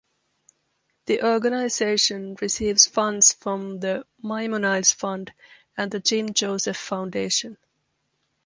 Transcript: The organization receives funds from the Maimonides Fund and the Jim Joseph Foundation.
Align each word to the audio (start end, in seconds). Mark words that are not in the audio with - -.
The 1.05 1.21
organization 1.23 2.35
receives 2.41 2.87
funds 2.87 3.33
from 3.33 3.79
the 3.81 4.07
Maimonides 4.23 4.91
Fund 4.93 5.31
and 5.77 5.91
the 5.91 5.99
Jim 5.99 6.33
Joseph 6.33 6.75
Foundation. 6.75 7.55